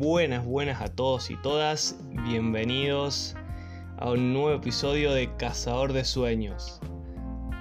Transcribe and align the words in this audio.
Buenas, 0.00 0.46
buenas 0.46 0.80
a 0.80 0.88
todos 0.88 1.30
y 1.30 1.36
todas. 1.36 1.94
Bienvenidos 2.24 3.36
a 3.98 4.12
un 4.12 4.32
nuevo 4.32 4.56
episodio 4.56 5.12
de 5.12 5.28
Cazador 5.36 5.92
de 5.92 6.06
Sueños. 6.06 6.80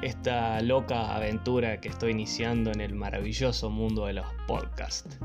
Esta 0.02 0.62
loca 0.62 1.14
aventura 1.14 1.82
que 1.82 1.89
estoy 1.89 2.12
iniciando 2.12 2.71
en 2.71 2.80
el 2.80 2.96
maravilloso 2.96 3.70
mundo 3.70 4.06
de 4.06 4.14
los 4.14 4.25
podcasts. 4.48 5.20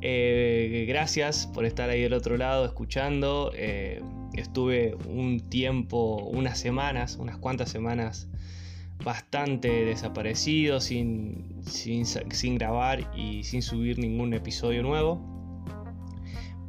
Eh, 0.00 0.86
gracias 0.88 1.46
por 1.46 1.64
estar 1.64 1.88
ahí 1.88 2.02
del 2.02 2.14
otro 2.14 2.36
lado 2.36 2.66
escuchando. 2.66 3.52
Eh, 3.54 4.02
estuve 4.32 4.96
un 5.06 5.38
tiempo, 5.48 6.16
unas 6.16 6.58
semanas, 6.58 7.16
unas 7.20 7.38
cuantas 7.38 7.70
semanas 7.70 8.26
bastante 9.04 9.84
desaparecido, 9.84 10.80
sin, 10.80 11.62
sin, 11.64 12.58
grabar 12.58 13.08
y 13.16 13.44
sin 13.44 13.62
subir 13.62 14.00
ningún 14.00 14.34
episodio 14.34 14.82
nuevo. 14.82 15.37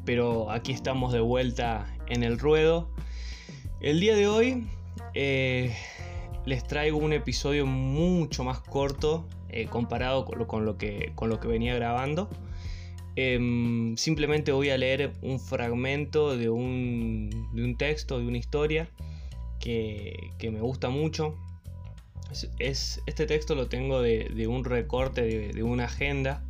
Pero 0.10 0.50
aquí 0.50 0.72
estamos 0.72 1.14
de 1.14 1.20
vuelta 1.20 1.96
en 2.08 2.24
el 2.24 2.40
ruedo. 2.40 2.90
El 3.80 4.00
día 4.00 4.16
de 4.16 4.28
hoy 4.28 4.68
eh, 5.14 5.76
les 6.48 6.64
traigo 6.64 6.98
un 6.98 7.14
episodio 7.14 7.68
mucho 7.68 8.44
más 8.44 8.60
corto 8.60 9.28
eh, 9.50 9.68
comparado 9.68 10.26
con 10.26 10.66
lo, 10.66 10.80
que, 10.80 11.12
con 11.14 11.30
lo 11.30 11.40
que 11.40 11.48
venía 11.48 11.76
grabando. 11.76 12.28
Em, 13.16 13.96
simplemente 13.98 14.52
voy 14.52 14.72
a 14.72 14.80
leer 14.80 15.14
un 15.22 15.40
fragmento 15.40 16.36
de 16.36 16.50
un, 16.50 17.30
de 17.54 17.64
un 17.64 17.78
texto, 17.78 18.18
de 18.18 18.26
una 18.26 18.40
historia 18.40 18.90
que, 19.60 20.32
que 20.40 20.50
me 20.50 20.60
gusta 20.60 20.90
mucho, 20.90 21.36
es, 22.58 23.00
este 23.06 23.26
texto 23.28 23.54
lo 23.54 23.68
tengo 23.68 24.02
de, 24.02 24.48
un 24.48 24.64
recorte 24.64 25.54
de, 25.54 25.64
una 25.64 25.86
agenda 25.86 26.44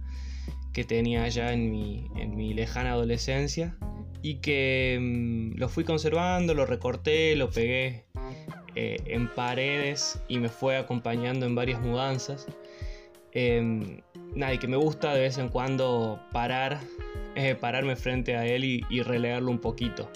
que 0.73 0.83
tenía 0.83 1.27
ya 1.29 1.53
en 1.53 1.71
mi, 1.71 2.07
en 2.15 2.35
mi 2.35 2.53
lejana 2.53 2.91
adolescencia 2.91 3.77
y 4.21 4.35
que 4.35 4.97
mm, 5.01 5.59
lo 5.59 5.69
fui 5.69 5.83
conservando, 5.83 6.53
lo 6.53 6.65
recorté, 6.65 7.35
lo 7.35 7.49
pegué 7.49 8.05
eh, 8.75 8.97
en 9.05 9.27
paredes 9.27 10.21
y 10.27 10.39
me 10.39 10.49
fue 10.49 10.77
acompañando 10.77 11.45
en 11.45 11.55
varias 11.55 11.81
mudanzas. 11.81 12.47
Eh, 13.31 14.01
nada, 14.35 14.53
y 14.53 14.57
que 14.57 14.67
me 14.67 14.77
gusta 14.77 15.13
de 15.13 15.21
vez 15.21 15.37
en 15.37 15.49
cuando 15.49 16.19
parar, 16.31 16.79
eh, 17.35 17.55
pararme 17.55 17.95
frente 17.95 18.35
a 18.35 18.45
él 18.45 18.63
y, 18.63 18.85
y 18.89 19.01
releerlo 19.01 19.51
un 19.51 19.59
poquito. 19.59 20.09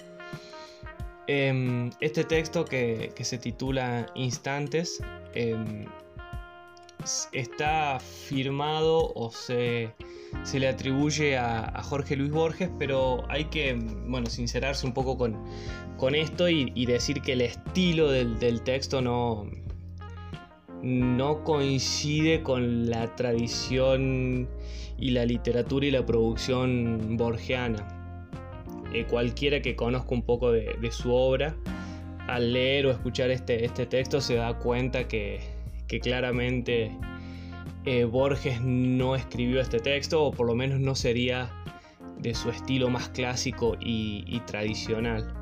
Em, 1.26 1.90
este 2.00 2.24
texto 2.24 2.64
que, 2.64 3.12
se 3.18 3.38
titula 3.38 4.06
Instantes 4.14 5.02
em, 5.34 5.86
está 7.32 7.98
firmado 7.98 9.10
o 9.14 9.30
se, 9.30 9.94
le 10.58 10.68
atribuye 10.68 11.36
a, 11.36 11.82
Jorge 11.82 12.16
Luis 12.16 12.30
Borges, 12.30 12.70
pero 12.78 13.24
hay 13.28 13.46
que 13.46 13.74
bueno, 14.06 14.28
sincerarse 14.28 14.86
un 14.86 14.92
poco 14.92 15.18
con, 15.18 15.36
con 15.96 16.14
esto 16.14 16.48
y, 16.48 16.86
decir 16.86 17.22
que 17.22 17.32
el 17.32 17.40
estilo 17.40 18.10
del, 18.10 18.60
texto 18.62 19.00
no, 19.00 19.46
no 20.82 21.44
coincide 21.44 22.42
con 22.42 22.88
la 22.88 23.14
tradición 23.16 24.48
y 24.98 25.10
la 25.10 25.24
literatura 25.24 25.86
y 25.86 25.90
la 25.90 26.06
producción 26.06 27.16
borgiana. 27.16 27.86
Eh, 28.92 29.06
cualquiera 29.10 29.60
que 29.60 29.74
conozca 29.74 30.14
un 30.14 30.22
poco 30.22 30.52
de, 30.52 30.90
su 30.92 31.12
obra, 31.12 31.56
al 32.28 32.52
leer 32.52 32.86
o 32.86 32.90
escuchar 32.90 33.30
este, 33.30 33.64
este 33.64 33.86
texto 33.86 34.20
se 34.20 34.36
da 34.36 34.58
cuenta 34.58 35.08
que, 35.08 35.40
claramente 36.02 36.90
eh, 37.84 38.04
Borges 38.04 38.60
no 38.62 39.14
escribió 39.14 39.60
este 39.60 39.78
texto, 39.80 40.24
o 40.24 40.32
por 40.32 40.46
lo 40.46 40.54
menos 40.54 40.80
no 40.80 40.94
sería 40.94 41.50
de 42.18 42.34
su 42.34 42.50
estilo 42.50 42.88
más 42.88 43.08
clásico 43.10 43.76
y, 43.80 44.40
tradicional. 44.46 45.34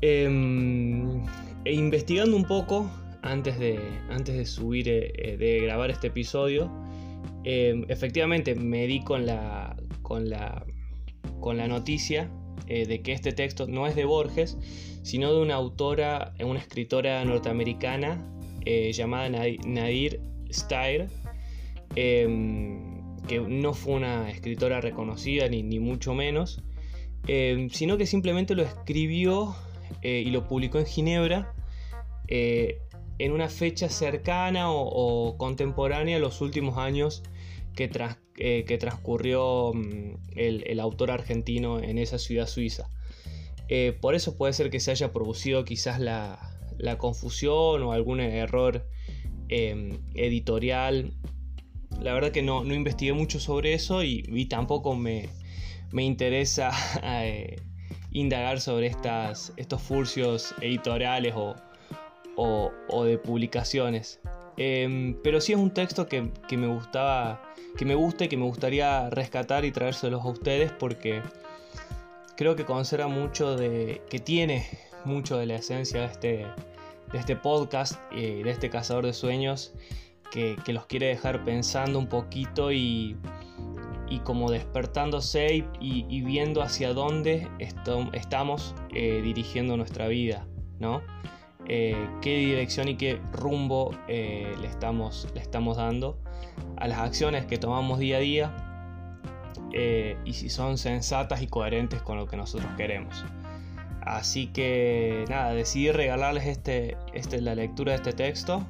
Em, 0.00 1.24
e 1.64 1.72
investigando 1.72 2.36
un 2.36 2.44
poco 2.44 2.90
antes 3.22 3.58
de, 3.58 3.78
antes 4.08 4.36
de 4.36 4.46
subir, 4.46 4.88
eh, 4.88 5.36
de 5.36 5.60
grabar 5.60 5.90
este 5.90 6.08
episodio, 6.08 6.70
em, 7.44 7.84
efectivamente 7.88 8.54
me 8.54 8.86
di 8.86 9.02
con 9.02 9.26
la, 9.26 9.76
con 10.02 10.28
la, 10.28 10.64
con 11.40 11.56
la 11.56 11.66
noticia 11.68 12.30
eh, 12.68 12.86
de 12.86 13.02
que 13.02 13.12
este 13.12 13.32
texto 13.32 13.66
no 13.66 13.86
es 13.86 13.96
de 13.96 14.04
Borges, 14.04 14.56
sino 15.02 15.32
de 15.32 15.40
una 15.40 15.54
autora, 15.54 16.34
una 16.44 16.60
escritora 16.60 17.24
norteamericana 17.24 18.24
eh, 18.64 18.92
llamada 18.92 19.28
Nadir 19.28 20.20
Steyer, 20.50 21.08
em, 21.96 23.16
que 23.26 23.40
no 23.40 23.74
fue 23.74 23.94
una 23.94 24.30
escritora 24.30 24.80
reconocida 24.80 25.48
ni, 25.48 25.62
mucho 25.78 26.14
menos, 26.14 26.62
em, 27.26 27.70
sino 27.70 27.96
que 27.96 28.06
simplemente 28.06 28.54
lo 28.54 28.62
escribió 28.62 29.54
eh, 30.02 30.22
y 30.26 30.30
lo 30.30 30.48
publicó 30.48 30.78
en 30.78 30.86
Ginebra 30.86 31.54
en 33.22 33.32
una 33.32 33.48
fecha 33.48 33.88
cercana 33.88 34.72
o, 34.72 35.36
contemporánea 35.36 36.16
a 36.16 36.20
los 36.20 36.40
últimos 36.40 36.76
años 36.76 37.22
que, 37.76 37.90
eh, 38.38 38.64
que 38.66 38.78
transcurrió 38.78 39.72
mm, 39.74 40.14
el, 40.36 40.80
autor 40.80 41.12
argentino 41.12 41.80
en 41.80 41.98
esa 41.98 42.18
ciudad 42.18 42.46
suiza. 42.46 42.90
Eh, 43.68 43.96
por 44.00 44.16
eso 44.16 44.36
puede 44.36 44.52
ser 44.52 44.70
que 44.70 44.80
se 44.80 44.90
haya 44.90 45.12
producido 45.12 45.64
quizás 45.64 46.00
la, 46.00 46.48
confusión 46.98 47.82
o 47.84 47.92
algún 47.92 48.18
error 48.18 48.84
em, 49.48 50.00
editorial. 50.14 51.12
La 52.02 52.14
verdad 52.14 52.30
que 52.30 52.42
no, 52.42 52.64
investigué 52.64 53.12
mucho 53.12 53.40
sobre 53.40 53.74
eso 53.74 54.02
y, 54.02 54.46
tampoco 54.46 54.94
me, 54.94 55.28
interesa 55.92 56.70
eh, 57.02 57.60
indagar 58.10 58.60
sobre 58.60 58.88
estas, 58.88 59.52
estos 59.56 59.80
furcios 59.82 60.54
editoriales 60.60 61.34
o, 61.36 61.54
o 62.36 63.04
de 63.04 63.18
publicaciones. 63.18 64.20
Em, 64.56 65.14
pero 65.22 65.40
sí 65.40 65.52
es 65.52 65.58
un 65.58 65.70
texto 65.70 66.06
que, 66.06 66.30
me 66.50 66.66
gustaba, 66.66 67.42
que 67.76 67.84
me 67.84 67.94
gusta 67.94 68.24
y 68.24 68.28
que 68.28 68.36
me 68.36 68.44
gustaría 68.44 69.08
rescatar 69.10 69.64
y 69.64 69.72
traérselos 69.72 70.22
a 70.24 70.28
ustedes 70.28 70.70
porque 70.72 71.22
creo 72.36 72.54
que 72.54 72.64
conserva 72.64 73.08
mucho 73.08 73.56
de, 73.56 74.02
que 74.10 74.18
tiene 74.18 74.66
mucho 75.04 75.38
de 75.38 75.46
la 75.46 75.56
esencia 75.56 76.00
de 76.00 76.06
este, 76.06 76.46
de 77.12 77.18
este 77.18 77.36
podcast, 77.36 77.98
y 78.12 78.42
de 78.42 78.50
este 78.50 78.68
cazador 78.68 79.06
de 79.06 79.14
sueños, 79.14 79.72
que, 80.32 80.56
los 80.72 80.86
quiere 80.86 81.06
dejar 81.06 81.44
pensando 81.44 81.98
un 81.98 82.06
poquito 82.06 82.72
y, 82.72 83.16
y 84.08 84.18
como 84.20 84.50
despertándose 84.50 85.64
y, 85.78 86.22
viendo 86.22 86.62
hacia 86.62 86.94
dónde 86.94 87.48
estamos 87.58 88.74
eh, 88.94 89.20
dirigiendo 89.22 89.76
nuestra 89.76 90.08
vida, 90.08 90.46
¿no? 90.80 91.02
Eh, 91.68 92.08
qué 92.22 92.38
dirección 92.38 92.88
y 92.88 92.96
qué 92.96 93.20
rumbo 93.32 93.94
eh, 94.08 94.54
le, 94.60 94.66
estamos, 94.66 95.28
le 95.34 95.40
estamos 95.40 95.76
dando 95.76 96.18
a 96.76 96.88
las 96.88 96.98
acciones 96.98 97.44
que 97.44 97.58
tomamos 97.58 98.00
día 98.00 98.16
a 98.16 98.20
día 98.20 98.68
y 100.24 100.32
si 100.34 100.50
son 100.50 100.76
sensatas 100.76 101.40
y 101.40 101.46
coherentes 101.46 102.02
con 102.02 102.18
lo 102.18 102.26
que 102.26 102.36
nosotros 102.36 102.70
queremos. 102.76 103.24
Así 104.02 104.48
que 104.48 105.24
nada, 105.30 105.54
decidí 105.54 105.92
regalarles 105.92 106.46
este, 106.46 106.96
este, 107.14 107.40
la 107.40 107.54
lectura 107.54 107.92
de 107.92 107.96
este 107.96 108.12
texto. 108.12 108.66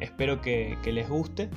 Espero 0.00 0.40
que, 0.40 0.76
les 0.84 1.08
guste. 1.08 1.48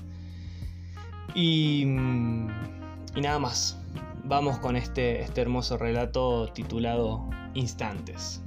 Y, 1.36 1.84
y, 1.84 3.22
nada 3.22 3.40
más. 3.40 3.80
Vamos 4.26 4.58
con 4.60 4.78
este, 4.78 5.22
este 5.22 5.42
hermoso 5.42 5.78
relato 5.78 6.48
titulado 6.54 7.30
Instantes. 7.56 8.42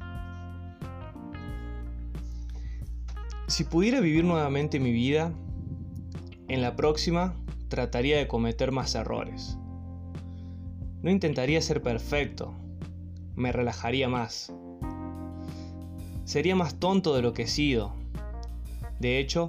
Si 3.46 3.64
pudiera 3.64 4.00
vivir 4.00 4.24
nuevamente 4.24 4.80
mi 4.80 4.90
vida, 4.90 5.32
en 6.48 6.62
la 6.62 6.76
próxima 6.76 7.34
trataría 7.68 8.16
de 8.16 8.26
cometer 8.26 8.72
más 8.72 8.94
errores. 8.94 9.58
No 11.02 11.10
intentaría 11.10 11.60
ser 11.60 11.82
perfecto, 11.82 12.54
me 13.34 13.52
relajaría 13.52 14.08
más. 14.08 14.52
Sería 16.24 16.56
más 16.56 16.80
tonto 16.80 17.14
de 17.14 17.22
lo 17.22 17.32
que 17.32 17.42
he 17.42 17.46
sido. 17.46 17.92
De 18.98 19.18
hecho, 19.18 19.48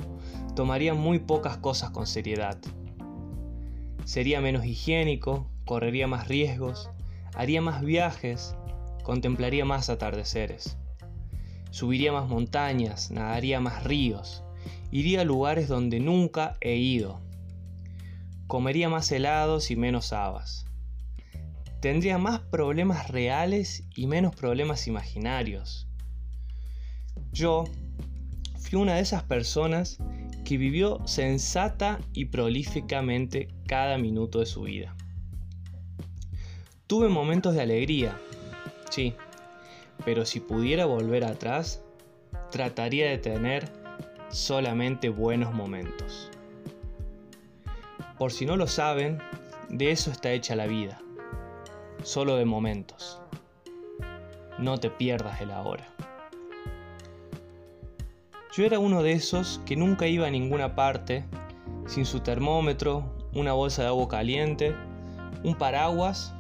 tomaría 0.58 0.96
muy 0.96 1.20
pocas 1.20 1.58
cosas 1.58 1.92
con 1.92 2.08
seriedad. 2.08 2.58
Sería 4.06 4.42
menos 4.42 4.66
higiénico, 4.66 5.48
correría 5.66 6.08
más 6.08 6.28
riesgos, 6.28 6.90
haría 7.36 7.62
más 7.62 7.84
viajes, 7.84 8.56
contemplaría 9.04 9.66
más 9.66 9.92
atardeceres. 9.92 10.76
Subiría 11.70 12.12
más 12.12 12.28
montañas, 12.28 13.12
nadaría 13.12 13.60
más 13.60 13.84
ríos, 13.84 14.44
iría 14.90 15.22
a 15.22 15.26
lugares 15.26 15.68
donde 15.68 16.00
nunca 16.00 16.58
he 16.60 16.76
ido. 16.78 17.22
Comería 18.48 18.90
más 18.90 19.12
helados 19.12 19.70
y 19.70 19.76
menos 19.76 20.12
habas. 20.12 20.66
Tendría 21.82 22.18
más 22.18 22.40
problemas 22.40 23.10
reales 23.12 23.84
y 23.96 24.08
menos 24.08 24.36
problemas 24.36 24.88
imaginarios. 24.88 25.88
Yo 27.32 27.66
fui 28.58 28.80
una 28.80 28.96
de 28.96 29.02
esas 29.02 29.22
personas 29.22 30.00
que 30.48 30.58
vivió 30.58 31.06
sensata 31.06 32.00
y 32.14 32.24
prolíficamente 32.24 33.50
cada 33.68 33.98
minuto 33.98 34.40
de 34.40 34.46
su 34.46 34.62
vida. 34.62 34.96
Tuve 36.88 37.10
momentos 37.10 37.54
de 37.54 37.64
alegría, 37.64 38.18
sí, 38.90 39.14
pero 40.06 40.26
si 40.26 40.40
pudiera 40.40 40.86
volver 40.86 41.26
atrás, 41.26 41.84
trataría 42.50 43.10
de 43.10 43.18
tener 43.18 43.70
solamente 44.30 45.10
buenos 45.10 45.54
momentos. 45.54 46.32
Por 48.18 48.32
si 48.32 48.46
no 48.46 48.56
lo 48.56 48.68
saben, 48.68 49.18
de 49.68 49.92
eso 49.92 50.12
está 50.12 50.32
hecha 50.32 50.56
la 50.56 50.66
vida, 50.66 51.02
solo 52.04 52.38
de 52.38 52.46
momentos. 52.46 53.22
No 54.58 54.78
te 54.78 54.90
pierdas 54.90 55.42
el 55.42 55.52
ahora. 55.52 55.97
Yo 58.58 58.66
era 58.66 58.80
uno 58.80 59.04
de 59.04 59.12
esos 59.12 59.62
que 59.68 59.76
nunca 59.76 60.08
iba 60.08 60.26
a 60.26 60.32
ninguna 60.32 60.74
parte 60.74 61.24
sin 61.86 62.06
su 62.06 62.22
termómetro, 62.22 63.30
una 63.36 63.54
bolsa 63.54 63.84
de 63.84 63.90
agua 63.90 64.08
caliente, 64.08 64.76
un 65.44 65.54
paraguas 65.54 66.34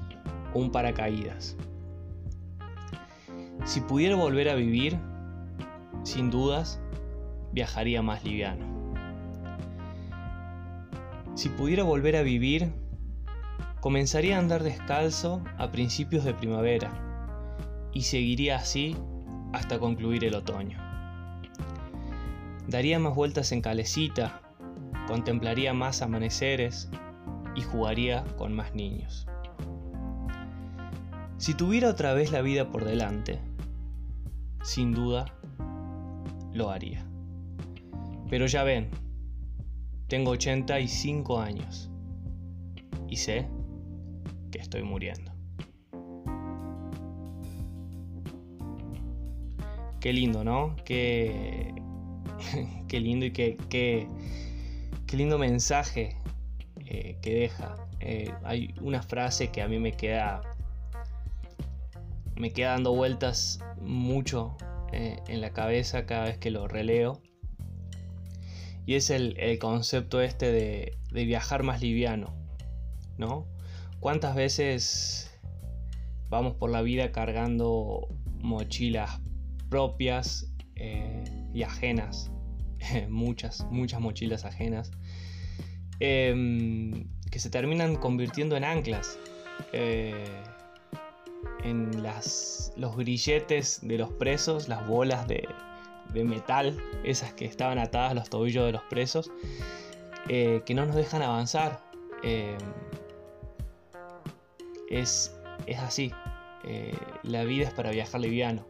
o 0.51 0.57
un 0.57 0.71
paracaídas. 0.71 1.55
Si 3.65 3.81
pudiera 3.81 4.15
volver 4.15 4.49
a 4.49 4.55
vivir, 4.55 4.97
sin 6.01 6.31
dudas, 6.31 6.81
viajaría 7.51 8.01
más 8.01 8.23
liviano. 8.23 8.65
Si 11.35 11.49
pudiera 11.49 11.83
volver 11.83 12.15
a 12.15 12.23
vivir, 12.23 12.73
comenzaría 13.79 14.37
a 14.37 14.39
andar 14.39 14.63
descalzo 14.63 15.43
a 15.59 15.69
principios 15.69 16.23
de 16.23 16.33
primavera 16.33 16.89
y 17.93 18.01
seguiría 18.01 18.55
así 18.55 18.97
hasta 19.53 19.77
concluir 19.77 20.23
el 20.23 20.33
otoño. 20.33 20.86
Daría 22.67 22.99
más 22.99 23.15
vueltas 23.15 23.53
en 23.53 23.61
calecita, 23.61 24.41
contemplaría 25.07 25.73
más 25.73 26.01
amaneceres 26.01 26.89
y 27.55 27.61
jugaría 27.61 28.25
con 28.37 28.53
más 28.53 28.75
niños. 28.75 29.25
Si 31.37 31.53
tuviera 31.53 31.89
otra 31.89 32.13
vez 32.13 32.31
la 32.31 32.41
vida 32.41 32.69
por 32.69 32.83
delante, 32.83 33.39
sin 34.63 34.91
duda 34.91 35.25
lo 36.53 36.69
haría. 36.69 37.05
Pero 38.29 38.47
ya 38.47 38.63
ven, 38.63 38.89
tengo 40.07 40.31
85 40.31 41.39
años 41.39 41.89
y 43.07 43.15
sé 43.15 43.47
que 44.51 44.59
estoy 44.59 44.83
muriendo. 44.83 45.31
Qué 50.01 50.11
lindo, 50.11 50.43
¿no? 50.43 50.75
Qué, 50.83 51.73
qué 52.87 52.99
lindo 52.99 53.25
y 53.25 53.31
qué, 53.31 53.57
qué, 53.69 54.07
lindo 55.13 55.37
mensaje 55.37 56.17
eh, 56.85 57.17
que 57.21 57.33
deja. 57.33 57.75
Eh, 57.99 58.31
hay 58.43 58.73
una 58.81 59.01
frase 59.01 59.49
que 59.49 59.61
a 59.61 59.67
mí 59.67 59.79
me 59.79 59.91
queda 59.91 60.41
me 62.35 62.51
queda 62.51 62.71
dando 62.71 62.93
vueltas 62.93 63.59
mucho 63.81 64.55
eh, 64.91 65.17
en 65.27 65.41
la 65.41 65.51
cabeza 65.51 66.05
cada 66.05 66.25
vez 66.25 66.37
que 66.37 66.51
lo 66.51 66.67
releo. 66.67 67.21
Y 68.85 68.95
es 68.95 69.09
el, 69.09 69.35
concepto 69.59 70.21
este 70.21 70.51
de, 70.51 70.97
viajar 71.11 71.63
más 71.63 71.81
liviano, 71.81 72.33
¿no? 73.17 73.45
¿Cuántas 73.99 74.35
veces 74.35 75.37
vamos 76.29 76.55
por 76.55 76.69
la 76.69 76.81
vida 76.81 77.11
cargando 77.11 78.07
mochilas 78.39 79.19
propias 79.69 80.53
eh, 80.79 81.23
y 81.53 81.63
ajenas? 81.63 82.31
muchas, 83.09 83.65
muchas 83.69 83.99
mochilas 83.99 84.45
ajenas. 84.45 84.91
Em, 85.99 87.07
que 87.31 87.39
se 87.39 87.49
terminan 87.49 87.95
convirtiendo 87.95 88.55
en 88.55 88.63
anclas. 88.63 89.17
Eh, 89.73 90.25
en 91.63 92.03
las, 92.03 92.73
los 92.75 92.95
grilletes 92.95 93.79
de 93.81 93.97
los 93.97 94.11
presos, 94.11 94.67
las 94.67 94.87
bolas 94.87 95.27
de, 95.27 95.47
metal, 96.23 96.81
esas 97.03 97.33
que 97.33 97.45
estaban 97.45 97.79
atadas 97.79 98.11
a 98.11 98.13
los 98.13 98.29
tobillos 98.29 98.65
de 98.65 98.71
los 98.71 98.83
presos, 98.83 99.31
eh, 100.29 100.61
que 100.65 100.73
no 100.73 100.85
nos 100.85 100.95
dejan 100.95 101.21
avanzar. 101.21 101.81
Eh, 102.23 102.57
es, 104.89 105.35
es, 105.65 105.79
así. 105.79 106.11
La 107.23 107.43
vida 107.43 107.67
es 107.67 107.73
para 107.73 107.91
viajar 107.91 108.21
liviano. 108.21 108.65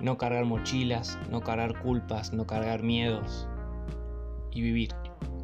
No 0.00 0.18
cargar 0.18 0.44
mochilas, 0.44 1.18
no 1.30 1.40
cargar 1.40 1.80
culpas, 1.80 2.32
no 2.32 2.46
cargar 2.46 2.82
miedos. 2.82 3.48
Y 4.52 4.62
vivir. 4.62 4.90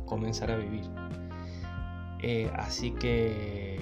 Comenzar 0.06 0.50
a 0.50 0.56
vivir. 0.56 0.90
así 2.54 2.92
que 2.92 3.72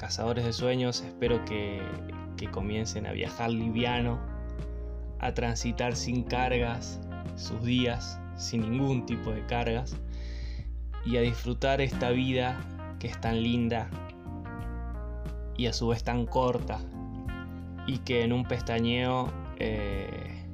cazadores 0.00 0.46
de 0.46 0.54
sueños, 0.54 1.02
espero 1.02 1.44
que, 1.44 1.82
comiencen 2.52 3.06
a 3.06 3.12
viajar 3.12 3.50
liviano, 3.50 4.18
a 5.18 5.34
transitar 5.34 5.94
sin 5.94 6.22
cargas 6.22 6.98
sus 7.36 7.62
días, 7.62 8.18
sin 8.34 8.62
ningún 8.62 9.04
tipo 9.04 9.30
de 9.30 9.44
cargas, 9.44 9.94
y 11.04 11.18
a 11.18 11.20
disfrutar 11.20 11.82
esta 11.82 12.08
vida 12.12 12.58
que 12.98 13.08
es 13.08 13.20
tan 13.20 13.42
linda 13.42 13.90
y 15.58 15.66
a 15.66 15.74
su 15.74 15.88
vez 15.88 16.02
tan 16.02 16.24
corta, 16.24 16.78
y 17.86 17.98
que 17.98 18.24
en 18.24 18.32
un 18.32 18.44
pestañeo 18.44 19.30
eh, 19.60 20.44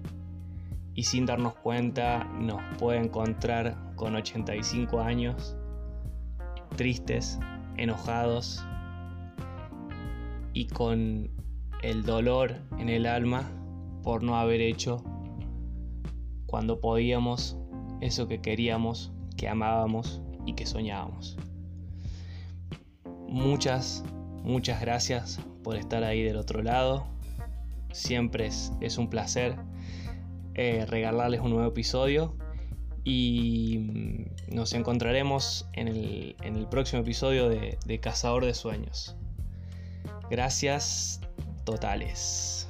y 0.94 1.04
sin 1.04 1.26
darnos 1.26 1.54
cuenta 1.54 2.24
nos 2.40 2.60
puede 2.78 2.98
encontrar 2.98 3.76
con 3.94 4.16
85 4.16 5.00
años, 5.00 5.56
tristes, 6.76 7.38
enojados 7.76 8.64
y 10.52 10.66
con 10.66 11.30
el 11.82 12.02
dolor 12.04 12.56
en 12.78 12.88
el 12.88 13.06
alma 13.06 13.48
por 14.02 14.22
no 14.22 14.36
haber 14.36 14.60
hecho 14.60 15.04
cuando 16.46 16.80
podíamos 16.80 17.56
eso 18.00 18.26
que 18.26 18.40
queríamos, 18.40 19.12
que 19.36 19.48
amábamos 19.48 20.20
y 20.46 20.54
que 20.54 20.66
soñábamos. 20.66 21.36
Muchas, 23.28 24.04
muchas 24.42 24.80
gracias 24.80 25.40
por 25.62 25.76
estar 25.76 26.02
ahí 26.04 26.22
del 26.22 26.36
otro 26.36 26.62
lado. 26.62 27.15
Siempre 27.96 28.46
es, 28.46 28.98
un 28.98 29.08
placer 29.08 29.56
eh, 30.54 30.84
regalarles 30.86 31.40
un 31.40 31.50
nuevo 31.50 31.68
episodio 31.68 32.36
y 33.04 33.78
mm, 33.78 34.54
nos 34.54 34.72
encontraremos 34.74 35.68
en 35.72 35.88
el, 35.88 36.66
próximo 36.70 37.02
episodio 37.02 37.48
de 37.48 38.00
Cazador 38.00 38.44
de 38.44 38.54
Sueños. 38.54 39.16
Gracias 40.30 41.20
totales. 41.64 42.68